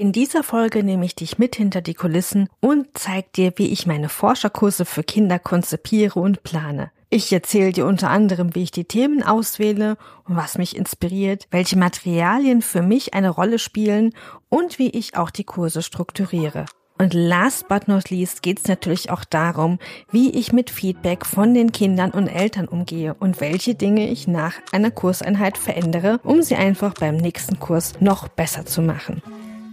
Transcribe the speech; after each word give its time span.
In 0.00 0.12
dieser 0.12 0.44
Folge 0.44 0.84
nehme 0.84 1.04
ich 1.04 1.16
dich 1.16 1.38
mit 1.38 1.56
hinter 1.56 1.80
die 1.80 1.94
Kulissen 1.94 2.48
und 2.60 2.86
zeige 2.94 3.26
dir, 3.34 3.52
wie 3.56 3.72
ich 3.72 3.84
meine 3.84 4.08
Forscherkurse 4.08 4.84
für 4.84 5.02
Kinder 5.02 5.40
konzipiere 5.40 6.20
und 6.20 6.44
plane. 6.44 6.92
Ich 7.10 7.32
erzähle 7.32 7.72
dir 7.72 7.84
unter 7.84 8.08
anderem, 8.08 8.54
wie 8.54 8.62
ich 8.62 8.70
die 8.70 8.84
Themen 8.84 9.24
auswähle 9.24 9.96
und 10.28 10.36
was 10.36 10.56
mich 10.56 10.76
inspiriert, 10.76 11.48
welche 11.50 11.76
Materialien 11.76 12.62
für 12.62 12.80
mich 12.80 13.12
eine 13.12 13.30
Rolle 13.30 13.58
spielen 13.58 14.14
und 14.48 14.78
wie 14.78 14.90
ich 14.90 15.16
auch 15.16 15.30
die 15.30 15.42
Kurse 15.42 15.82
strukturiere. 15.82 16.66
Und 16.96 17.12
last 17.12 17.66
but 17.66 17.88
not 17.88 18.08
least 18.10 18.44
geht 18.44 18.60
es 18.60 18.68
natürlich 18.68 19.10
auch 19.10 19.24
darum, 19.24 19.80
wie 20.12 20.30
ich 20.30 20.52
mit 20.52 20.70
Feedback 20.70 21.26
von 21.26 21.54
den 21.54 21.72
Kindern 21.72 22.12
und 22.12 22.28
Eltern 22.28 22.68
umgehe 22.68 23.14
und 23.14 23.40
welche 23.40 23.74
Dinge 23.74 24.08
ich 24.08 24.28
nach 24.28 24.54
einer 24.70 24.92
Kurseinheit 24.92 25.58
verändere, 25.58 26.20
um 26.22 26.42
sie 26.42 26.54
einfach 26.54 26.94
beim 26.94 27.16
nächsten 27.16 27.58
Kurs 27.58 27.94
noch 28.00 28.28
besser 28.28 28.64
zu 28.64 28.80
machen. 28.80 29.22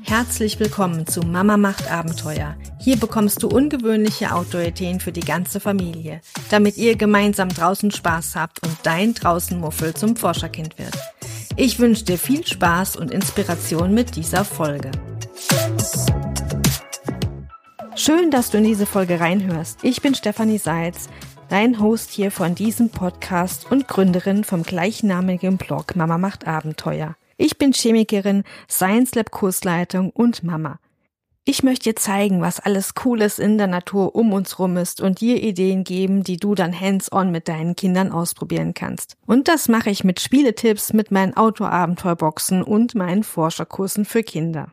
Herzlich 0.07 0.59
willkommen 0.59 1.07
zu 1.07 1.21
Mama 1.21 1.57
macht 1.57 1.91
Abenteuer. 1.91 2.55
Hier 2.79 2.95
bekommst 2.95 3.41
du 3.41 3.47
ungewöhnliche 3.47 4.35
Outdoor-Ideen 4.35 4.99
für 4.99 5.11
die 5.11 5.21
ganze 5.25 5.59
Familie, 5.59 6.21
damit 6.51 6.77
ihr 6.77 6.95
gemeinsam 6.95 7.49
draußen 7.49 7.89
Spaß 7.89 8.35
habt 8.35 8.63
und 8.63 8.77
dein 8.83 9.15
Draußenmuffel 9.15 9.95
zum 9.95 10.15
Forscherkind 10.15 10.77
wird. 10.77 10.95
Ich 11.55 11.79
wünsche 11.79 12.05
dir 12.05 12.19
viel 12.19 12.45
Spaß 12.45 12.97
und 12.97 13.09
Inspiration 13.09 13.95
mit 13.95 14.15
dieser 14.15 14.45
Folge. 14.45 14.91
Schön, 17.95 18.29
dass 18.29 18.51
du 18.51 18.59
in 18.59 18.63
diese 18.63 18.85
Folge 18.85 19.19
reinhörst. 19.19 19.79
Ich 19.81 20.03
bin 20.03 20.13
Stefanie 20.13 20.59
Seitz, 20.59 21.09
dein 21.49 21.79
Host 21.79 22.11
hier 22.11 22.29
von 22.29 22.53
diesem 22.53 22.91
Podcast 22.91 23.71
und 23.71 23.87
Gründerin 23.87 24.43
vom 24.43 24.61
gleichnamigen 24.61 25.57
Blog 25.57 25.95
Mama 25.95 26.19
macht 26.19 26.45
Abenteuer. 26.45 27.15
Ich 27.37 27.57
bin 27.57 27.73
Chemikerin, 27.73 28.43
Science 28.69 29.13
Lab 29.13 29.29
Kursleitung 29.29 30.09
und 30.09 30.43
Mama. 30.43 30.79
Ich 31.43 31.63
möchte 31.63 31.89
dir 31.89 31.95
zeigen, 31.97 32.39
was 32.39 32.61
alles 32.61 32.95
Cooles 32.95 33.39
in 33.39 33.57
der 33.57 33.67
Natur 33.67 34.15
um 34.15 34.31
uns 34.31 34.57
rum 34.57 34.77
ist 34.77 35.01
und 35.01 35.19
dir 35.19 35.43
Ideen 35.43 35.83
geben, 35.83 36.23
die 36.23 36.37
du 36.37 36.55
dann 36.55 36.79
hands-on 36.79 37.31
mit 37.31 37.49
deinen 37.49 37.75
Kindern 37.75 38.13
ausprobieren 38.13 38.73
kannst. 38.73 39.17
Und 39.27 39.49
das 39.49 39.67
mache 39.67 39.89
ich 39.89 40.05
mit 40.05 40.21
Spieletipps, 40.21 40.93
mit 40.93 41.11
meinen 41.11 41.35
Outdoor-Abenteuerboxen 41.35 42.63
und 42.63 42.95
meinen 42.95 43.23
Forscherkursen 43.23 44.05
für 44.05 44.23
Kinder. 44.23 44.71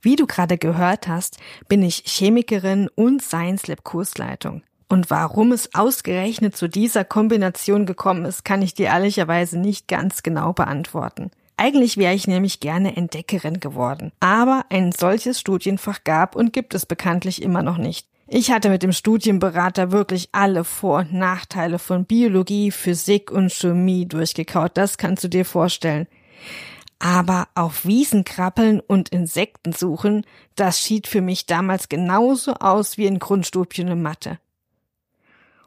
Wie 0.00 0.16
du 0.16 0.26
gerade 0.26 0.56
gehört 0.56 1.08
hast, 1.08 1.36
bin 1.68 1.82
ich 1.82 2.04
Chemikerin 2.06 2.88
und 2.94 3.22
Science 3.22 3.66
Lab 3.66 3.84
Kursleitung. 3.84 4.62
Und 4.88 5.10
warum 5.10 5.52
es 5.52 5.74
ausgerechnet 5.74 6.56
zu 6.56 6.68
dieser 6.68 7.04
Kombination 7.04 7.84
gekommen 7.84 8.24
ist, 8.24 8.46
kann 8.46 8.62
ich 8.62 8.72
dir 8.72 8.86
ehrlicherweise 8.86 9.58
nicht 9.58 9.88
ganz 9.88 10.22
genau 10.22 10.54
beantworten. 10.54 11.30
Eigentlich 11.62 11.96
wäre 11.96 12.12
ich 12.12 12.26
nämlich 12.26 12.58
gerne 12.58 12.96
Entdeckerin 12.96 13.60
geworden. 13.60 14.10
Aber 14.18 14.64
ein 14.68 14.90
solches 14.90 15.38
Studienfach 15.38 16.02
gab 16.02 16.34
und 16.34 16.52
gibt 16.52 16.74
es 16.74 16.86
bekanntlich 16.86 17.40
immer 17.40 17.62
noch 17.62 17.78
nicht. 17.78 18.08
Ich 18.26 18.50
hatte 18.50 18.68
mit 18.68 18.82
dem 18.82 18.90
Studienberater 18.90 19.92
wirklich 19.92 20.30
alle 20.32 20.64
Vor- 20.64 20.98
und 20.98 21.12
Nachteile 21.12 21.78
von 21.78 22.04
Biologie, 22.04 22.72
Physik 22.72 23.30
und 23.30 23.52
Chemie 23.52 24.06
durchgekaut. 24.06 24.72
Das 24.74 24.98
kannst 24.98 25.22
du 25.22 25.28
dir 25.28 25.44
vorstellen. 25.44 26.08
Aber 26.98 27.46
auf 27.54 27.86
Wiesen 27.86 28.24
krabbeln 28.24 28.80
und 28.80 29.10
Insekten 29.10 29.72
suchen, 29.72 30.26
das 30.56 30.80
schied 30.80 31.06
für 31.06 31.20
mich 31.20 31.46
damals 31.46 31.88
genauso 31.88 32.54
aus 32.54 32.98
wie 32.98 33.06
ein 33.06 33.20
Grundstubchen 33.20 33.86
in 33.86 34.02
Mathe. 34.02 34.40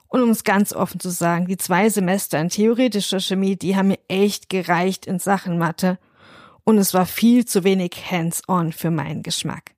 Und 0.08 0.22
um 0.22 0.30
es 0.30 0.44
ganz 0.44 0.74
offen 0.74 1.00
zu 1.00 1.10
sagen, 1.10 1.48
die 1.48 1.58
zwei 1.58 1.90
Semester 1.90 2.40
in 2.40 2.50
theoretischer 2.50 3.20
Chemie, 3.20 3.56
die 3.56 3.76
haben 3.76 3.90
mir 3.90 4.00
echt 4.08 4.50
gereicht 4.50 5.06
in 5.06 5.20
Sachen 5.20 5.58
Mathe. 5.58 5.98
Und 6.64 6.78
es 6.78 6.94
war 6.94 7.06
viel 7.06 7.46
zu 7.46 7.64
wenig 7.64 8.10
hands-on 8.10 8.72
für 8.72 8.92
meinen 8.92 9.24
Geschmack. 9.24 9.76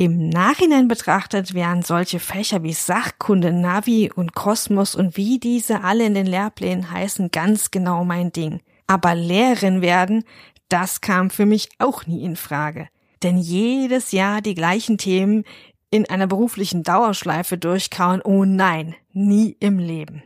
Im 0.00 0.30
Nachhinein 0.30 0.88
betrachtet 0.88 1.52
wären 1.52 1.82
solche 1.82 2.20
Fächer 2.20 2.62
wie 2.62 2.72
Sachkunde, 2.72 3.52
Navi 3.52 4.10
und 4.10 4.34
Kosmos 4.34 4.94
und 4.94 5.18
wie 5.18 5.38
diese 5.38 5.84
alle 5.84 6.06
in 6.06 6.14
den 6.14 6.26
Lehrplänen 6.26 6.90
heißen 6.90 7.30
ganz 7.30 7.70
genau 7.70 8.04
mein 8.04 8.32
Ding. 8.32 8.60
Aber 8.86 9.14
Lehrerin 9.14 9.82
werden, 9.82 10.24
das 10.70 11.02
kam 11.02 11.28
für 11.28 11.44
mich 11.44 11.68
auch 11.78 12.06
nie 12.06 12.24
in 12.24 12.36
Frage. 12.36 12.88
Denn 13.22 13.36
jedes 13.36 14.12
Jahr 14.12 14.40
die 14.40 14.54
gleichen 14.54 14.96
Themen 14.96 15.44
in 15.90 16.08
einer 16.08 16.26
beruflichen 16.26 16.82
Dauerschleife 16.82 17.58
durchkauen, 17.58 18.22
oh 18.22 18.44
nein, 18.44 18.94
nie 19.12 19.56
im 19.60 19.78
Leben. 19.78 20.22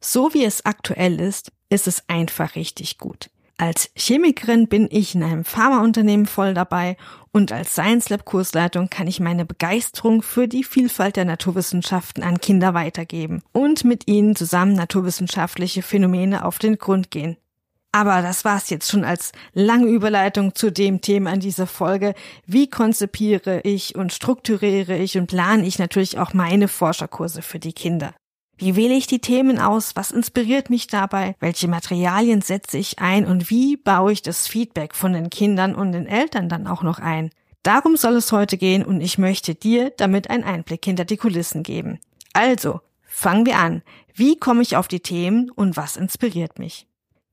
So 0.00 0.32
wie 0.34 0.44
es 0.44 0.64
aktuell 0.64 1.20
ist, 1.20 1.52
ist 1.70 1.86
es 1.86 2.04
einfach 2.08 2.54
richtig 2.54 2.98
gut. 2.98 3.30
Als 3.60 3.90
Chemikerin 3.96 4.68
bin 4.68 4.86
ich 4.88 5.16
in 5.16 5.24
einem 5.24 5.44
Pharmaunternehmen 5.44 6.26
voll 6.26 6.54
dabei 6.54 6.96
und 7.32 7.50
als 7.50 7.72
Science 7.72 8.08
Lab 8.08 8.24
Kursleitung 8.24 8.88
kann 8.88 9.08
ich 9.08 9.18
meine 9.18 9.44
Begeisterung 9.44 10.22
für 10.22 10.46
die 10.46 10.62
Vielfalt 10.62 11.16
der 11.16 11.24
Naturwissenschaften 11.24 12.22
an 12.22 12.40
Kinder 12.40 12.72
weitergeben 12.74 13.42
und 13.52 13.84
mit 13.84 14.06
ihnen 14.06 14.36
zusammen 14.36 14.74
naturwissenschaftliche 14.74 15.82
Phänomene 15.82 16.44
auf 16.44 16.60
den 16.60 16.78
Grund 16.78 17.10
gehen. 17.10 17.36
Aber 17.92 18.20
das 18.20 18.44
war's 18.44 18.68
jetzt 18.68 18.90
schon 18.90 19.04
als 19.04 19.32
lange 19.54 19.86
Überleitung 19.86 20.54
zu 20.54 20.70
dem 20.70 21.00
Thema 21.00 21.32
in 21.32 21.40
dieser 21.40 21.66
Folge. 21.66 22.14
Wie 22.46 22.68
konzipiere 22.68 23.60
ich 23.62 23.96
und 23.96 24.12
strukturiere 24.12 24.96
ich 24.96 25.16
und 25.16 25.26
plane 25.26 25.66
ich 25.66 25.78
natürlich 25.78 26.18
auch 26.18 26.34
meine 26.34 26.68
Forscherkurse 26.68 27.40
für 27.40 27.58
die 27.58 27.72
Kinder? 27.72 28.14
Wie 28.58 28.74
wähle 28.74 28.94
ich 28.94 29.06
die 29.06 29.20
Themen 29.20 29.60
aus? 29.60 29.94
Was 29.94 30.10
inspiriert 30.10 30.68
mich 30.68 30.88
dabei? 30.88 31.36
Welche 31.38 31.68
Materialien 31.68 32.42
setze 32.42 32.76
ich 32.76 32.98
ein? 32.98 33.24
Und 33.24 33.50
wie 33.50 33.76
baue 33.76 34.12
ich 34.12 34.20
das 34.20 34.48
Feedback 34.48 34.94
von 34.94 35.12
den 35.12 35.30
Kindern 35.30 35.76
und 35.76 35.92
den 35.92 36.06
Eltern 36.06 36.48
dann 36.48 36.66
auch 36.66 36.82
noch 36.82 36.98
ein? 36.98 37.30
Darum 37.62 37.96
soll 37.96 38.16
es 38.16 38.32
heute 38.32 38.58
gehen 38.58 38.84
und 38.84 39.00
ich 39.00 39.16
möchte 39.16 39.54
dir 39.54 39.90
damit 39.96 40.28
einen 40.28 40.42
Einblick 40.42 40.84
hinter 40.84 41.04
die 41.04 41.16
Kulissen 41.16 41.62
geben. 41.62 42.00
Also, 42.32 42.80
fangen 43.06 43.46
wir 43.46 43.58
an. 43.58 43.82
Wie 44.12 44.36
komme 44.36 44.62
ich 44.62 44.76
auf 44.76 44.88
die 44.88 45.00
Themen 45.00 45.50
und 45.50 45.76
was 45.76 45.96
inspiriert 45.96 46.58
mich? 46.58 46.87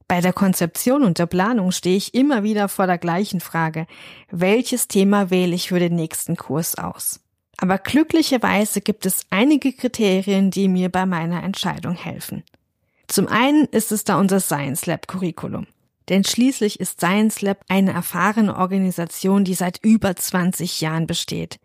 Bei 0.08 0.22
der 0.22 0.34
Konzeption 0.34 1.04
und 1.04 1.18
der 1.18 1.26
Planung 1.26 1.72
stehe 1.72 1.98
ich 1.98 2.14
immer 2.14 2.44
wieder 2.44 2.70
vor 2.70 2.86
der 2.86 3.00
gleichen 3.00 3.40
Frage, 3.40 3.88
welches 4.30 4.88
Thema 4.88 5.32
wähle 5.32 5.56
ich 5.56 5.70
für 5.70 5.80
den 5.80 5.96
nächsten 5.96 6.36
Kurs 6.36 6.76
aus? 6.76 7.20
Aber 7.58 7.78
glücklicherweise 7.80 8.82
gibt 8.82 9.06
es 9.06 9.26
einige 9.30 9.74
Kriterien, 9.74 10.52
die 10.52 10.68
mir 10.68 10.90
bei 10.90 11.06
meiner 11.06 11.42
Entscheidung 11.44 11.96
helfen. 11.96 12.44
Zum 13.08 13.28
einen 13.28 13.66
ist 13.66 13.92
es 13.92 14.04
da 14.04 14.20
unser 14.20 14.40
Science 14.40 14.86
Lab 14.86 15.08
Curriculum. 15.08 15.68
Denn 16.10 16.24
schließlich 16.24 16.80
ist 16.80 17.00
Science 17.00 17.42
Lab 17.42 17.62
eine 17.68 17.94
erfahrene 17.94 18.56
Organisation, 18.56 19.44
die 19.44 19.56
seit 19.56 19.80
über 19.84 20.16
20 20.16 20.82
Jahren 20.82 21.08
besteht. 21.08 21.60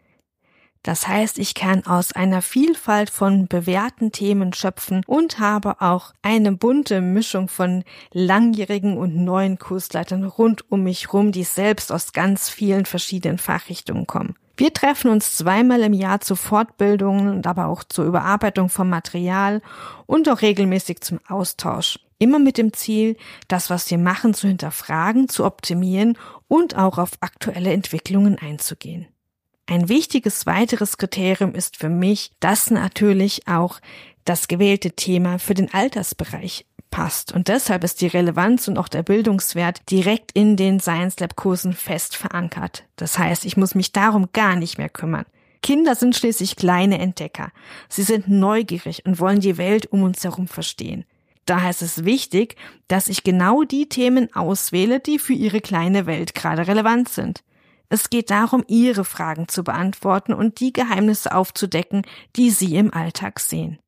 Das 0.82 1.06
heißt, 1.06 1.38
ich 1.38 1.54
kann 1.54 1.84
aus 1.84 2.12
einer 2.12 2.40
Vielfalt 2.40 3.10
von 3.10 3.48
bewährten 3.48 4.12
Themen 4.12 4.54
schöpfen 4.54 5.02
und 5.06 5.38
habe 5.38 5.82
auch 5.82 6.14
eine 6.22 6.52
bunte 6.52 7.02
Mischung 7.02 7.48
von 7.48 7.84
langjährigen 8.12 8.96
und 8.96 9.14
neuen 9.14 9.58
Kursleitern 9.58 10.24
rund 10.24 10.70
um 10.70 10.84
mich 10.84 11.12
rum, 11.12 11.32
die 11.32 11.44
selbst 11.44 11.92
aus 11.92 12.14
ganz 12.14 12.48
vielen 12.48 12.86
verschiedenen 12.86 13.36
Fachrichtungen 13.36 14.06
kommen. 14.06 14.36
Wir 14.56 14.72
treffen 14.72 15.10
uns 15.10 15.36
zweimal 15.36 15.80
im 15.82 15.92
Jahr 15.92 16.20
zu 16.20 16.34
Fortbildungen 16.34 17.28
und 17.28 17.46
aber 17.46 17.66
auch 17.66 17.84
zur 17.84 18.06
Überarbeitung 18.06 18.68
vom 18.70 18.88
Material 18.88 19.60
und 20.06 20.28
auch 20.28 20.42
regelmäßig 20.42 21.00
zum 21.00 21.20
Austausch. 21.28 21.98
Immer 22.18 22.38
mit 22.38 22.58
dem 22.58 22.72
Ziel, 22.74 23.16
das, 23.48 23.70
was 23.70 23.90
wir 23.90 23.96
machen, 23.96 24.34
zu 24.34 24.48
hinterfragen, 24.48 25.28
zu 25.30 25.44
optimieren 25.46 26.18
und 26.48 26.76
auch 26.76 26.98
auf 26.98 27.12
aktuelle 27.20 27.72
Entwicklungen 27.72 28.38
einzugehen. 28.38 29.08
Ein 29.70 29.88
wichtiges 29.88 30.46
weiteres 30.46 30.98
Kriterium 30.98 31.54
ist 31.54 31.76
für 31.76 31.88
mich, 31.88 32.32
dass 32.40 32.72
natürlich 32.72 33.46
auch 33.46 33.78
das 34.24 34.48
gewählte 34.48 34.90
Thema 34.90 35.38
für 35.38 35.54
den 35.54 35.72
Altersbereich 35.72 36.66
passt. 36.90 37.30
Und 37.32 37.46
deshalb 37.46 37.84
ist 37.84 38.00
die 38.00 38.08
Relevanz 38.08 38.66
und 38.66 38.78
auch 38.78 38.88
der 38.88 39.04
Bildungswert 39.04 39.88
direkt 39.88 40.32
in 40.32 40.56
den 40.56 40.80
Science 40.80 41.20
Lab 41.20 41.36
Kursen 41.36 41.72
fest 41.72 42.16
verankert. 42.16 42.82
Das 42.96 43.16
heißt, 43.16 43.44
ich 43.44 43.56
muss 43.56 43.76
mich 43.76 43.92
darum 43.92 44.30
gar 44.32 44.56
nicht 44.56 44.76
mehr 44.76 44.88
kümmern. 44.88 45.24
Kinder 45.62 45.94
sind 45.94 46.16
schließlich 46.16 46.56
kleine 46.56 46.98
Entdecker. 46.98 47.52
Sie 47.88 48.02
sind 48.02 48.26
neugierig 48.26 49.06
und 49.06 49.20
wollen 49.20 49.38
die 49.38 49.56
Welt 49.56 49.86
um 49.92 50.02
uns 50.02 50.24
herum 50.24 50.48
verstehen. 50.48 51.04
Daher 51.46 51.70
ist 51.70 51.82
es 51.82 52.04
wichtig, 52.04 52.56
dass 52.88 53.06
ich 53.06 53.22
genau 53.22 53.62
die 53.62 53.88
Themen 53.88 54.34
auswähle, 54.34 54.98
die 54.98 55.20
für 55.20 55.34
ihre 55.34 55.60
kleine 55.60 56.06
Welt 56.06 56.34
gerade 56.34 56.66
relevant 56.66 57.08
sind. 57.08 57.44
Es 57.90 58.08
geht 58.08 58.30
darum, 58.30 58.64
ihre 58.68 59.04
Fragen 59.04 59.48
zu 59.48 59.64
beantworten 59.64 60.32
und 60.32 60.60
die 60.60 60.72
Geheimnisse 60.72 61.34
aufzudecken, 61.34 62.06
die 62.36 62.50
sie 62.50 62.76
im 62.76 62.94
Alltag 62.94 63.40
sehen. 63.40 63.78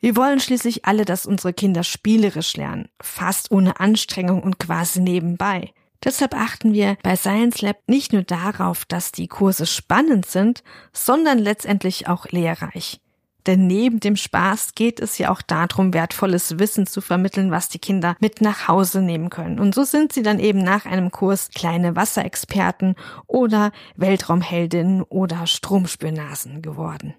Wir 0.00 0.16
wollen 0.16 0.40
schließlich 0.40 0.86
alle, 0.86 1.04
dass 1.04 1.26
unsere 1.26 1.52
Kinder 1.52 1.84
spielerisch 1.84 2.56
lernen, 2.56 2.88
fast 3.00 3.50
ohne 3.50 3.80
Anstrengung 3.80 4.42
und 4.42 4.58
quasi 4.58 5.00
nebenbei. 5.00 5.72
Deshalb 6.02 6.34
achten 6.34 6.72
wir 6.72 6.96
bei 7.02 7.16
Science 7.16 7.62
Lab 7.62 7.78
nicht 7.86 8.12
nur 8.12 8.22
darauf, 8.22 8.84
dass 8.86 9.12
die 9.12 9.28
Kurse 9.28 9.66
spannend 9.66 10.26
sind, 10.26 10.62
sondern 10.92 11.38
letztendlich 11.38 12.08
auch 12.08 12.26
lehrreich. 12.26 13.00
Denn 13.46 13.66
neben 13.66 14.00
dem 14.00 14.16
Spaß 14.16 14.74
geht 14.74 15.00
es 15.00 15.18
ja 15.18 15.30
auch 15.30 15.42
darum, 15.42 15.92
wertvolles 15.92 16.58
Wissen 16.58 16.86
zu 16.86 17.00
vermitteln, 17.00 17.50
was 17.50 17.68
die 17.68 17.78
Kinder 17.78 18.16
mit 18.20 18.40
nach 18.40 18.68
Hause 18.68 19.02
nehmen 19.02 19.28
können. 19.28 19.60
Und 19.60 19.74
so 19.74 19.84
sind 19.84 20.12
sie 20.12 20.22
dann 20.22 20.38
eben 20.38 20.60
nach 20.62 20.86
einem 20.86 21.10
Kurs 21.10 21.50
kleine 21.54 21.94
Wasserexperten 21.94 22.94
oder 23.26 23.72
Weltraumheldinnen 23.96 25.02
oder 25.02 25.46
Stromspürnasen 25.46 26.62
geworden. 26.62 27.14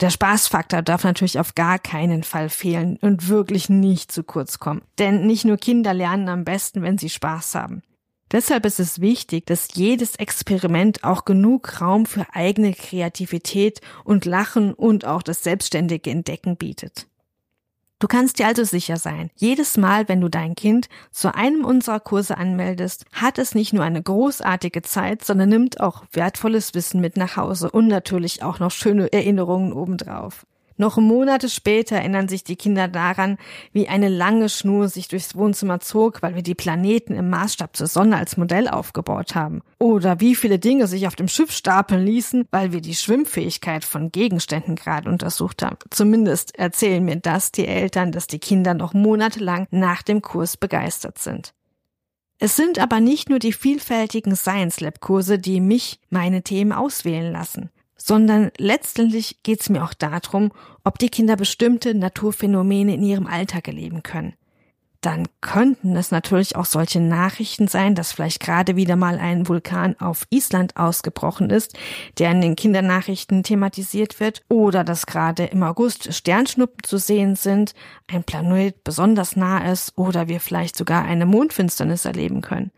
Der 0.00 0.08
Spaßfaktor 0.08 0.80
darf 0.80 1.04
natürlich 1.04 1.38
auf 1.38 1.54
gar 1.54 1.78
keinen 1.78 2.22
Fall 2.22 2.48
fehlen 2.48 2.96
und 3.02 3.28
wirklich 3.28 3.68
nicht 3.68 4.10
zu 4.10 4.24
kurz 4.24 4.58
kommen. 4.58 4.80
Denn 4.98 5.26
nicht 5.26 5.44
nur 5.44 5.58
Kinder 5.58 5.92
lernen 5.92 6.30
am 6.30 6.44
besten, 6.44 6.80
wenn 6.80 6.96
sie 6.96 7.10
Spaß 7.10 7.54
haben. 7.54 7.82
Deshalb 8.32 8.64
ist 8.64 8.78
es 8.78 9.00
wichtig, 9.00 9.46
dass 9.46 9.74
jedes 9.74 10.14
Experiment 10.16 11.02
auch 11.02 11.24
genug 11.24 11.80
Raum 11.80 12.06
für 12.06 12.26
eigene 12.32 12.72
Kreativität 12.74 13.80
und 14.04 14.24
Lachen 14.24 14.72
und 14.72 15.04
auch 15.04 15.22
das 15.22 15.42
selbstständige 15.42 16.10
Entdecken 16.10 16.56
bietet. 16.56 17.08
Du 17.98 18.08
kannst 18.08 18.38
dir 18.38 18.46
also 18.46 18.64
sicher 18.64 18.96
sein, 18.96 19.30
jedes 19.34 19.76
Mal, 19.76 20.08
wenn 20.08 20.22
du 20.22 20.30
dein 20.30 20.54
Kind 20.54 20.88
zu 21.10 21.34
einem 21.34 21.66
unserer 21.66 22.00
Kurse 22.00 22.38
anmeldest, 22.38 23.04
hat 23.12 23.36
es 23.36 23.54
nicht 23.54 23.74
nur 23.74 23.84
eine 23.84 24.02
großartige 24.02 24.80
Zeit, 24.80 25.22
sondern 25.22 25.50
nimmt 25.50 25.80
auch 25.80 26.04
wertvolles 26.12 26.72
Wissen 26.72 27.02
mit 27.02 27.18
nach 27.18 27.36
Hause 27.36 27.70
und 27.70 27.88
natürlich 27.88 28.42
auch 28.42 28.58
noch 28.58 28.70
schöne 28.70 29.12
Erinnerungen 29.12 29.74
obendrauf. 29.74 30.46
Noch 30.80 30.96
Monate 30.96 31.50
später 31.50 31.96
erinnern 31.96 32.30
sich 32.30 32.42
die 32.42 32.56
Kinder 32.56 32.88
daran, 32.88 33.36
wie 33.74 33.88
eine 33.88 34.08
lange 34.08 34.48
Schnur 34.48 34.88
sich 34.88 35.08
durchs 35.08 35.36
Wohnzimmer 35.36 35.80
zog, 35.80 36.22
weil 36.22 36.36
wir 36.36 36.42
die 36.42 36.54
Planeten 36.54 37.12
im 37.12 37.28
Maßstab 37.28 37.76
zur 37.76 37.86
Sonne 37.86 38.16
als 38.16 38.38
Modell 38.38 38.66
aufgebaut 38.66 39.34
haben. 39.34 39.60
Oder 39.78 40.20
wie 40.20 40.34
viele 40.34 40.58
Dinge 40.58 40.86
sich 40.86 41.06
auf 41.06 41.16
dem 41.16 41.28
Schiff 41.28 41.52
stapeln 41.52 42.06
ließen, 42.06 42.46
weil 42.50 42.72
wir 42.72 42.80
die 42.80 42.94
Schwimmfähigkeit 42.94 43.84
von 43.84 44.10
Gegenständen 44.10 44.74
gerade 44.74 45.10
untersucht 45.10 45.62
haben. 45.62 45.76
Zumindest 45.90 46.58
erzählen 46.58 47.04
mir 47.04 47.16
das 47.16 47.52
die 47.52 47.66
Eltern, 47.66 48.10
dass 48.10 48.26
die 48.26 48.38
Kinder 48.38 48.72
noch 48.72 48.94
monatelang 48.94 49.66
nach 49.70 50.00
dem 50.00 50.22
Kurs 50.22 50.56
begeistert 50.56 51.18
sind. 51.18 51.52
Es 52.38 52.56
sind 52.56 52.78
aber 52.78 53.00
nicht 53.00 53.28
nur 53.28 53.38
die 53.38 53.52
vielfältigen 53.52 54.34
Science 54.34 54.80
Lab 54.80 55.00
Kurse, 55.00 55.38
die 55.38 55.60
mich 55.60 56.00
meine 56.08 56.40
Themen 56.40 56.72
auswählen 56.72 57.30
lassen 57.30 57.68
sondern 58.02 58.50
letztendlich 58.56 59.42
geht 59.42 59.60
es 59.60 59.68
mir 59.68 59.84
auch 59.84 59.94
darum, 59.94 60.52
ob 60.84 60.98
die 60.98 61.10
Kinder 61.10 61.36
bestimmte 61.36 61.94
Naturphänomene 61.94 62.94
in 62.94 63.02
ihrem 63.02 63.26
Alltag 63.26 63.68
erleben 63.68 64.02
können. 64.02 64.34
Dann 65.02 65.28
könnten 65.40 65.96
es 65.96 66.10
natürlich 66.10 66.56
auch 66.56 66.66
solche 66.66 67.00
Nachrichten 67.00 67.68
sein, 67.68 67.94
dass 67.94 68.12
vielleicht 68.12 68.40
gerade 68.40 68.76
wieder 68.76 68.96
mal 68.96 69.18
ein 69.18 69.48
Vulkan 69.48 69.98
auf 69.98 70.26
Island 70.28 70.76
ausgebrochen 70.76 71.48
ist, 71.48 71.74
der 72.18 72.30
in 72.30 72.42
den 72.42 72.54
Kindernachrichten 72.54 73.42
thematisiert 73.42 74.20
wird, 74.20 74.42
oder 74.50 74.84
dass 74.84 75.06
gerade 75.06 75.44
im 75.44 75.62
August 75.62 76.12
Sternschnuppen 76.12 76.84
zu 76.84 76.98
sehen 76.98 77.34
sind, 77.34 77.72
ein 78.08 78.24
Planet 78.24 78.84
besonders 78.84 79.36
nah 79.36 79.70
ist 79.70 79.96
oder 79.96 80.28
wir 80.28 80.38
vielleicht 80.40 80.76
sogar 80.76 81.02
eine 81.04 81.24
Mondfinsternis 81.24 82.04
erleben 82.04 82.42
können. 82.42 82.70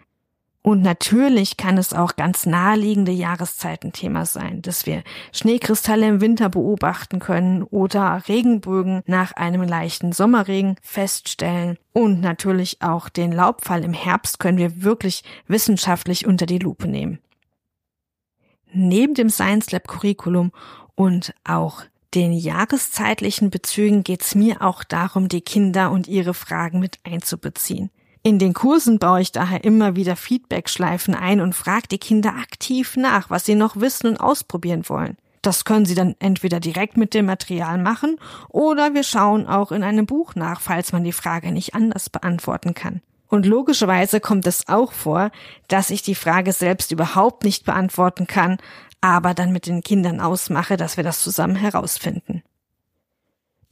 Und 0.65 0.81
natürlich 0.81 1.57
kann 1.57 1.77
es 1.77 1.93
auch 1.93 2.15
ganz 2.15 2.47
naheliegende 2.47 3.11
Jahreszeitenthema 3.11 4.25
sein, 4.25 4.63
dass 4.63 4.87
wir 4.87 5.03
Schneekristalle 5.33 6.07
im 6.07 6.21
Winter 6.21 6.49
beobachten 6.49 7.19
können 7.19 7.65
oder 7.65 8.23
Regenbögen 8.29 9.03
nach 9.07 9.33
einem 9.33 9.63
leichten 9.63 10.13
Sommerregen 10.13 10.77
feststellen. 10.81 11.79
Und 11.93 12.21
natürlich 12.21 12.81
auch 12.81 13.09
den 13.09 13.33
Laubfall 13.33 13.83
im 13.83 13.93
Herbst 13.93 14.39
können 14.39 14.59
wir 14.59 14.85
wirklich 14.85 15.25
wissenschaftlich 15.49 16.27
unter 16.27 16.47
die 16.47 16.61
Lupe 16.61 16.87
nehmen. 16.87 17.19
Neben 18.73 19.15
dem 19.15 19.31
Science 19.31 19.73
Lab 19.73 19.89
Curriculum 19.89 20.53
und 20.95 21.35
auch 21.43 21.83
den 22.15 22.33
jahreszeitlichen 22.33 23.51
Bezügen 23.51 24.05
geht 24.05 24.23
es 24.23 24.37
mir 24.37 24.63
auch 24.63 24.85
darum, 24.85 25.29
die 25.29 25.41
Kinder 25.41 25.91
und 25.91 26.07
ihre 26.07 26.35
Fragen 26.35 26.79
mit 26.79 26.99
einzubeziehen. 27.03 27.91
In 28.25 28.39
den 28.39 28.53
Kursen 28.53 29.01
baue 29.01 29.21
ich 29.21 29.33
daher 29.33 29.65
immer 29.65 29.97
wieder 29.97 30.15
Feedback-Schleifen 30.15 31.15
ein 31.15 31.41
und 31.41 31.55
frage 31.55 31.89
die 31.89 31.99
Kinder 31.99 32.37
aktiv 32.37 32.97
nach, 32.97 33.31
was 33.31 33.45
sie 33.45 33.57
noch 33.57 33.77
wissen 33.77 34.07
und 34.07 34.21
ausprobieren 34.21 34.89
wollen. 34.89 35.17
Das 35.43 35.65
können 35.65 35.87
Sie 35.87 35.97
dann 35.97 36.15
entweder 36.21 36.61
direkt 36.61 36.97
mit 36.97 37.15
dem 37.15 37.27
Material 37.27 37.79
machen 37.79 38.17
oder 38.49 38.95
wir 38.95 39.03
schauen 39.03 39.49
auch 39.49 39.73
in 39.73 39.83
einem 39.83 40.07
Buch 40.07 40.37
nach, 40.37 40.61
falls 40.61 40.93
man 40.93 41.03
die 41.03 41.11
Frage 41.11 41.51
nicht 41.51 41.75
anders 41.75 42.09
beantworten 42.11 42.75
kann. 42.75 43.03
Und 43.27 43.45
logischerweise 43.45 44.21
kommt 44.21 44.47
es 44.47 44.69
auch 44.69 44.93
vor, 44.93 45.33
dass 45.67 45.91
ich 45.91 46.03
die 46.03 46.15
Frage 46.15 46.53
selbst 46.53 46.93
überhaupt 46.93 47.43
nicht 47.43 47.65
beantworten 47.65 48.29
kann, 48.29 48.59
aber 49.01 49.35
dann 49.35 49.51
mit 49.51 49.67
den 49.67 49.83
Kindern 49.83 50.21
ausmache, 50.21 50.77
dass 50.77 50.97
wir 50.97 51.03
das 51.03 51.25
zusammen 51.25 51.57
herausfinden. 51.57 52.45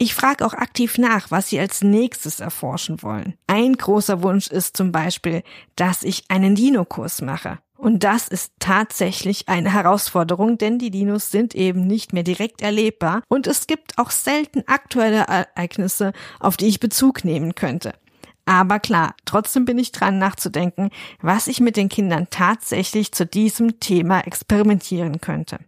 Ich 0.03 0.15
frage 0.15 0.47
auch 0.47 0.55
aktiv 0.55 0.97
nach, 0.97 1.31
was 1.31 1.51
Sie 1.51 1.61
als 1.61 1.83
nächstes 1.83 2.41
erforschen 2.41 3.03
wollen. 3.03 3.35
Ein 3.47 3.75
großer 3.75 4.23
Wunsch 4.23 4.47
ist 4.47 4.75
zum 4.75 4.93
Beispiel, 4.93 5.43
dass 5.77 6.05
ich 6.05 6.25
einen 6.29 6.55
Dino-Kurs 6.55 7.21
mache. 7.21 7.59
Und 7.77 8.03
das 8.03 8.27
ist 8.27 8.55
tatsächlich 8.61 9.51
eine 9.51 9.75
Herausforderung, 9.75 10.57
denn 10.57 10.79
die 10.79 10.91
Dinos 10.91 11.31
sind 11.31 11.55
eben 11.55 11.87
nicht 11.87 12.15
mehr 12.15 12.23
direkt 12.23 12.63
erlebbar 12.63 13.21
und 13.29 13.47
es 13.47 13.67
gibt 13.67 13.99
auch 13.99 14.11
selten 14.11 14.63
aktuelle 14.67 15.25
Ereignisse, 15.25 16.15
auf 16.39 16.57
die 16.57 16.69
ich 16.69 16.81
Bezug 16.81 17.23
nehmen 17.23 17.55
könnte. 17.55 17.93
Aber 18.47 18.79
klar, 18.79 19.15
trotzdem 19.27 19.67
bin 19.67 19.79
ich 19.79 19.93
dran 19.93 20.19
nachzudenken, 20.19 20.89
was 21.21 21.47
ich 21.47 21.61
mit 21.61 21.77
den 21.77 21.91
Kindern 21.91 22.29
tatsächlich 22.31 23.13
zu 23.13 23.27
diesem 23.27 23.81
Thema 23.81 24.21
experimentieren 24.21 25.21
könnte. 25.21 25.59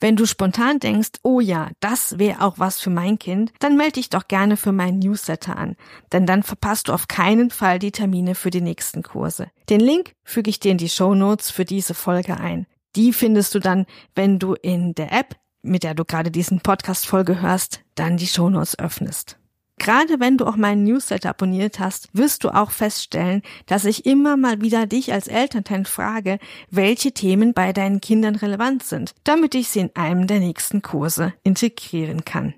Wenn 0.00 0.16
du 0.16 0.26
spontan 0.26 0.78
denkst, 0.78 1.10
oh 1.22 1.40
ja, 1.40 1.70
das 1.80 2.18
wäre 2.18 2.42
auch 2.42 2.58
was 2.58 2.80
für 2.80 2.90
mein 2.90 3.18
Kind, 3.18 3.52
dann 3.60 3.76
melde 3.76 3.94
dich 3.94 4.10
doch 4.10 4.28
gerne 4.28 4.56
für 4.56 4.72
meinen 4.72 4.98
Newsletter 4.98 5.56
an, 5.56 5.76
denn 6.12 6.26
dann 6.26 6.42
verpasst 6.42 6.88
du 6.88 6.92
auf 6.92 7.08
keinen 7.08 7.50
Fall 7.50 7.78
die 7.78 7.92
Termine 7.92 8.34
für 8.34 8.50
die 8.50 8.60
nächsten 8.60 9.02
Kurse. 9.02 9.48
Den 9.70 9.80
Link 9.80 10.12
füge 10.22 10.50
ich 10.50 10.60
dir 10.60 10.72
in 10.72 10.78
die 10.78 10.88
Show 10.88 11.14
Notes 11.14 11.50
für 11.50 11.64
diese 11.64 11.94
Folge 11.94 12.38
ein. 12.38 12.66
Die 12.94 13.12
findest 13.12 13.54
du 13.54 13.58
dann, 13.58 13.86
wenn 14.14 14.38
du 14.38 14.54
in 14.54 14.94
der 14.94 15.12
App, 15.12 15.36
mit 15.62 15.82
der 15.82 15.94
du 15.94 16.04
gerade 16.04 16.30
diesen 16.30 16.60
Podcast 16.60 17.06
Folge 17.06 17.40
hörst, 17.40 17.80
dann 17.94 18.16
die 18.16 18.26
Show 18.26 18.50
Notes 18.50 18.78
öffnest. 18.78 19.38
Gerade 19.78 20.20
wenn 20.20 20.38
du 20.38 20.46
auch 20.46 20.56
meinen 20.56 20.84
Newsletter 20.84 21.30
abonniert 21.30 21.78
hast, 21.78 22.08
wirst 22.12 22.44
du 22.44 22.50
auch 22.50 22.70
feststellen, 22.70 23.42
dass 23.66 23.84
ich 23.84 24.06
immer 24.06 24.36
mal 24.36 24.60
wieder 24.62 24.86
dich 24.86 25.12
als 25.12 25.28
Elternteil 25.28 25.84
frage, 25.84 26.38
welche 26.70 27.12
Themen 27.12 27.52
bei 27.52 27.72
deinen 27.72 28.00
Kindern 28.00 28.36
relevant 28.36 28.82
sind, 28.82 29.14
damit 29.24 29.54
ich 29.54 29.68
sie 29.68 29.80
in 29.80 29.90
einem 29.94 30.26
der 30.26 30.40
nächsten 30.40 30.80
Kurse 30.80 31.34
integrieren 31.42 32.24
kann. 32.24 32.54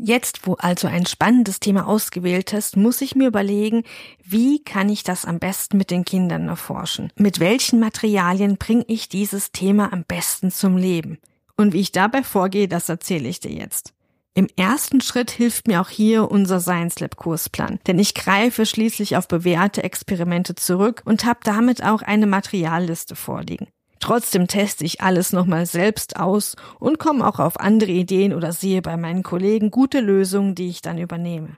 Jetzt, 0.00 0.46
wo 0.46 0.54
also 0.54 0.86
ein 0.86 1.06
spannendes 1.06 1.58
Thema 1.58 1.88
ausgewählt 1.88 2.52
hast, 2.52 2.76
muss 2.76 3.00
ich 3.00 3.16
mir 3.16 3.26
überlegen, 3.26 3.82
wie 4.24 4.62
kann 4.62 4.88
ich 4.88 5.02
das 5.02 5.24
am 5.24 5.40
besten 5.40 5.76
mit 5.76 5.90
den 5.90 6.04
Kindern 6.04 6.48
erforschen? 6.48 7.12
Mit 7.16 7.40
welchen 7.40 7.80
Materialien 7.80 8.58
bringe 8.58 8.84
ich 8.86 9.08
dieses 9.08 9.50
Thema 9.50 9.92
am 9.92 10.04
besten 10.04 10.52
zum 10.52 10.76
Leben? 10.76 11.18
Und 11.56 11.72
wie 11.72 11.80
ich 11.80 11.90
dabei 11.90 12.22
vorgehe, 12.22 12.68
das 12.68 12.88
erzähle 12.88 13.28
ich 13.28 13.40
dir 13.40 13.50
jetzt. 13.50 13.92
Im 14.38 14.46
ersten 14.54 15.00
Schritt 15.00 15.32
hilft 15.32 15.66
mir 15.66 15.80
auch 15.80 15.88
hier 15.88 16.30
unser 16.30 16.60
Science 16.60 17.00
Lab 17.00 17.16
Kursplan, 17.16 17.80
denn 17.88 17.98
ich 17.98 18.14
greife 18.14 18.66
schließlich 18.66 19.16
auf 19.16 19.26
bewährte 19.26 19.82
Experimente 19.82 20.54
zurück 20.54 21.02
und 21.04 21.24
habe 21.24 21.40
damit 21.42 21.82
auch 21.82 22.02
eine 22.02 22.28
Materialliste 22.28 23.16
vorliegen. 23.16 23.66
Trotzdem 23.98 24.46
teste 24.46 24.84
ich 24.84 25.00
alles 25.00 25.32
nochmal 25.32 25.66
selbst 25.66 26.20
aus 26.20 26.54
und 26.78 27.00
komme 27.00 27.26
auch 27.26 27.40
auf 27.40 27.58
andere 27.58 27.90
Ideen 27.90 28.32
oder 28.32 28.52
sehe 28.52 28.80
bei 28.80 28.96
meinen 28.96 29.24
Kollegen 29.24 29.72
gute 29.72 29.98
Lösungen, 29.98 30.54
die 30.54 30.68
ich 30.68 30.82
dann 30.82 30.98
übernehme. 30.98 31.56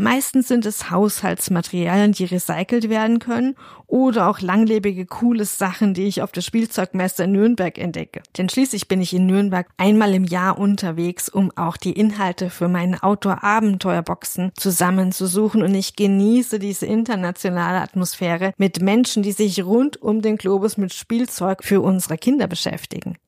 Meistens 0.00 0.46
sind 0.46 0.64
es 0.64 0.92
Haushaltsmaterialien, 0.92 2.12
die 2.12 2.24
recycelt 2.24 2.88
werden 2.88 3.18
können 3.18 3.56
oder 3.88 4.28
auch 4.28 4.40
langlebige, 4.40 5.06
coole 5.06 5.44
Sachen, 5.44 5.92
die 5.92 6.04
ich 6.04 6.22
auf 6.22 6.30
der 6.30 6.40
Spielzeugmesse 6.40 7.24
in 7.24 7.32
Nürnberg 7.32 7.76
entdecke. 7.78 8.22
Denn 8.36 8.48
schließlich 8.48 8.86
bin 8.86 9.00
ich 9.00 9.12
in 9.12 9.26
Nürnberg 9.26 9.66
einmal 9.76 10.14
im 10.14 10.22
Jahr 10.22 10.56
unterwegs, 10.56 11.28
um 11.28 11.50
auch 11.56 11.76
die 11.76 11.94
Inhalte 11.94 12.48
für 12.48 12.68
meine 12.68 13.02
Outdoor-Abenteuerboxen 13.02 14.52
zusammenzusuchen 14.54 15.64
und 15.64 15.74
ich 15.74 15.96
genieße 15.96 16.60
diese 16.60 16.86
internationale 16.86 17.80
Atmosphäre 17.80 18.52
mit 18.56 18.80
Menschen, 18.80 19.24
die 19.24 19.32
sich 19.32 19.64
rund 19.64 20.00
um 20.00 20.22
den 20.22 20.36
Globus 20.36 20.76
mit 20.76 20.94
Spielzeug 20.94 21.64
für 21.64 21.80
unsere 21.80 22.18
Kinder 22.18 22.46
beschäftigen. 22.46 23.18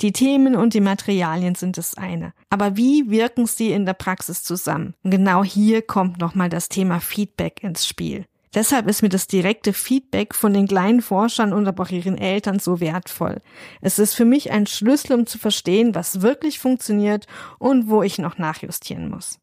Die 0.00 0.12
Themen 0.12 0.56
und 0.56 0.74
die 0.74 0.80
Materialien 0.80 1.54
sind 1.54 1.78
das 1.78 1.96
eine. 1.96 2.32
Aber 2.50 2.76
wie 2.76 3.10
wirken 3.10 3.46
sie 3.46 3.72
in 3.72 3.86
der 3.86 3.94
Praxis 3.94 4.42
zusammen? 4.42 4.94
Und 5.02 5.12
genau 5.12 5.44
hier 5.44 5.82
kommt 5.82 6.18
nochmal 6.18 6.48
das 6.48 6.68
Thema 6.68 7.00
Feedback 7.00 7.62
ins 7.62 7.86
Spiel. 7.86 8.26
Deshalb 8.54 8.88
ist 8.88 9.02
mir 9.02 9.08
das 9.08 9.26
direkte 9.26 9.72
Feedback 9.72 10.34
von 10.34 10.52
den 10.52 10.68
kleinen 10.68 11.02
Forschern 11.02 11.52
und 11.52 11.66
aber 11.66 11.82
auch 11.82 11.90
ihren 11.90 12.16
Eltern 12.16 12.60
so 12.60 12.78
wertvoll. 12.78 13.40
Es 13.80 13.98
ist 13.98 14.14
für 14.14 14.24
mich 14.24 14.52
ein 14.52 14.66
Schlüssel, 14.66 15.14
um 15.14 15.26
zu 15.26 15.38
verstehen, 15.38 15.94
was 15.94 16.22
wirklich 16.22 16.60
funktioniert 16.60 17.26
und 17.58 17.88
wo 17.88 18.02
ich 18.02 18.18
noch 18.18 18.38
nachjustieren 18.38 19.10
muss. 19.10 19.40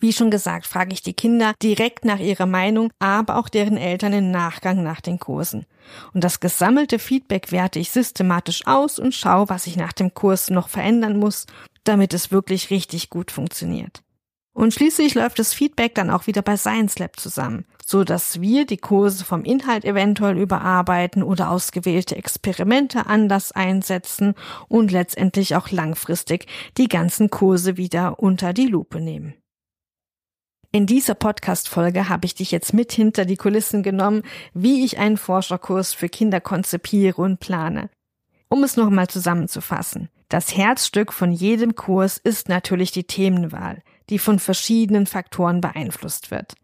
Wie 0.00 0.12
schon 0.12 0.30
gesagt, 0.30 0.66
frage 0.66 0.92
ich 0.92 1.02
die 1.02 1.14
Kinder 1.14 1.54
direkt 1.62 2.04
nach 2.04 2.18
ihrer 2.18 2.46
Meinung, 2.46 2.90
aber 2.98 3.36
auch 3.36 3.48
deren 3.48 3.76
Eltern 3.76 4.12
im 4.12 4.30
Nachgang 4.30 4.82
nach 4.82 5.00
den 5.00 5.18
Kursen. 5.18 5.66
Und 6.12 6.24
das 6.24 6.40
gesammelte 6.40 6.98
Feedback 6.98 7.52
werte 7.52 7.78
ich 7.78 7.90
systematisch 7.90 8.66
aus 8.66 8.98
und 8.98 9.14
schaue, 9.14 9.48
was 9.48 9.66
ich 9.66 9.76
nach 9.76 9.92
dem 9.92 10.12
Kurs 10.12 10.50
noch 10.50 10.68
verändern 10.68 11.18
muss, 11.18 11.46
damit 11.84 12.12
es 12.14 12.30
wirklich 12.30 12.70
richtig 12.70 13.10
gut 13.10 13.30
funktioniert. 13.30 14.02
Und 14.54 14.72
schließlich 14.72 15.14
läuft 15.14 15.40
das 15.40 15.52
Feedback 15.52 15.96
dann 15.96 16.10
auch 16.10 16.28
wieder 16.28 16.40
bei 16.40 16.56
Science 16.56 16.98
Lab 17.00 17.18
zusammen, 17.18 17.64
so 17.84 18.04
dass 18.04 18.40
wir 18.40 18.64
die 18.66 18.76
Kurse 18.76 19.24
vom 19.24 19.42
Inhalt 19.42 19.84
eventuell 19.84 20.38
überarbeiten 20.38 21.24
oder 21.24 21.50
ausgewählte 21.50 22.14
Experimente 22.14 23.06
anders 23.06 23.50
einsetzen 23.50 24.34
und 24.68 24.92
letztendlich 24.92 25.56
auch 25.56 25.70
langfristig 25.70 26.46
die 26.78 26.88
ganzen 26.88 27.30
Kurse 27.30 27.76
wieder 27.76 28.20
unter 28.20 28.52
die 28.52 28.66
Lupe 28.66 29.00
nehmen. 29.00 29.34
In 30.74 30.86
dieser 30.86 31.14
Podcast-Folge 31.14 32.08
habe 32.08 32.26
ich 32.26 32.34
dich 32.34 32.50
jetzt 32.50 32.74
mit 32.74 32.90
hinter 32.90 33.24
die 33.24 33.36
Kulissen 33.36 33.84
genommen, 33.84 34.22
wie 34.54 34.84
ich 34.84 34.98
einen 34.98 35.18
Forscherkurs 35.18 35.94
für 35.94 36.08
Kinder 36.08 36.40
konzipiere 36.40 37.22
und 37.22 37.38
plane. 37.38 37.90
Um 38.48 38.64
es 38.64 38.76
nochmal 38.76 39.06
zusammenzufassen. 39.06 40.08
Das 40.28 40.56
Herzstück 40.56 41.12
von 41.12 41.30
jedem 41.30 41.76
Kurs 41.76 42.18
ist 42.18 42.48
natürlich 42.48 42.90
die 42.90 43.04
Themenwahl 43.04 43.82
die 44.10 44.18
von 44.18 44.38
verschiedenen 44.38 45.06
Faktoren 45.06 45.60
beeinflusst 45.60 46.30
wird. 46.30 46.54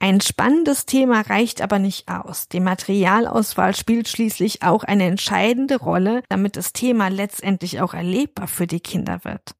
Ein 0.00 0.20
spannendes 0.20 0.86
Thema 0.86 1.20
reicht 1.22 1.60
aber 1.60 1.78
nicht 1.78 2.08
aus. 2.08 2.48
Die 2.48 2.60
Materialauswahl 2.60 3.74
spielt 3.76 4.08
schließlich 4.08 4.62
auch 4.62 4.84
eine 4.84 5.04
entscheidende 5.04 5.76
Rolle, 5.76 6.22
damit 6.28 6.56
das 6.56 6.72
Thema 6.72 7.08
letztendlich 7.08 7.80
auch 7.80 7.94
erlebbar 7.94 8.48
für 8.48 8.66
die 8.66 8.80
Kinder 8.80 9.20
wird. 9.24 9.54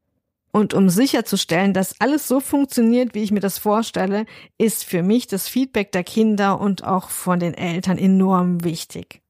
Und 0.50 0.75
um 0.75 0.88
sicherzustellen, 0.88 1.75
dass 1.75 2.00
alles 2.00 2.26
so 2.26 2.40
funktioniert, 2.40 3.14
wie 3.14 3.23
ich 3.23 3.31
mir 3.31 3.40
das 3.40 3.59
vorstelle, 3.59 4.25
ist 4.57 4.85
für 4.85 5.02
mich 5.02 5.26
das 5.26 5.49
Feedback 5.49 5.93
der 5.93 6.05
Kinder 6.05 6.61
und 6.61 6.85
auch 6.85 7.11
von 7.11 7.38
den 7.38 7.55
Eltern 7.55 7.99
enorm 7.99 8.64
wichtig. 8.64 9.21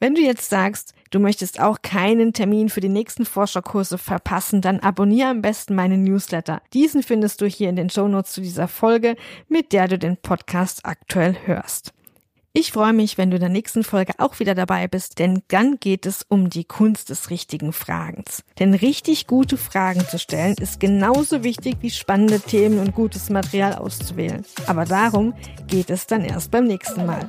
Wenn 0.00 0.14
du 0.14 0.20
jetzt 0.20 0.48
sagst, 0.48 0.94
du 1.10 1.18
möchtest 1.18 1.58
auch 1.58 1.82
keinen 1.82 2.32
Termin 2.32 2.68
für 2.68 2.80
die 2.80 2.88
nächsten 2.88 3.24
Forscherkurse 3.24 3.98
verpassen, 3.98 4.60
dann 4.60 4.78
abonniere 4.78 5.30
am 5.30 5.42
besten 5.42 5.74
meinen 5.74 6.04
Newsletter. 6.04 6.62
Diesen 6.72 7.02
findest 7.02 7.40
du 7.40 7.46
hier 7.46 7.68
in 7.68 7.74
den 7.74 7.90
Shownotes 7.90 8.32
zu 8.32 8.40
dieser 8.40 8.68
Folge, 8.68 9.16
mit 9.48 9.72
der 9.72 9.88
du 9.88 9.98
den 9.98 10.16
Podcast 10.16 10.84
aktuell 10.84 11.36
hörst. 11.46 11.94
Ich 12.54 12.72
freue 12.72 12.92
mich, 12.92 13.18
wenn 13.18 13.30
du 13.30 13.36
in 13.36 13.40
der 13.40 13.50
nächsten 13.50 13.84
Folge 13.84 14.14
auch 14.18 14.40
wieder 14.40 14.54
dabei 14.54 14.88
bist, 14.88 15.18
denn 15.18 15.42
dann 15.48 15.78
geht 15.78 16.06
es 16.06 16.24
um 16.28 16.48
die 16.48 16.64
Kunst 16.64 17.10
des 17.10 17.30
richtigen 17.30 17.72
Fragens. 17.72 18.42
Denn 18.58 18.74
richtig 18.74 19.26
gute 19.26 19.56
Fragen 19.56 20.00
zu 20.08 20.18
stellen 20.18 20.54
ist 20.58 20.80
genauso 20.80 21.44
wichtig 21.44 21.76
wie 21.82 21.90
spannende 21.90 22.40
Themen 22.40 22.78
und 22.78 22.94
gutes 22.94 23.28
Material 23.30 23.74
auszuwählen. 23.74 24.44
Aber 24.66 24.86
darum 24.86 25.34
geht 25.66 25.90
es 25.90 26.06
dann 26.06 26.24
erst 26.24 26.50
beim 26.50 26.64
nächsten 26.64 27.04
Mal. 27.06 27.28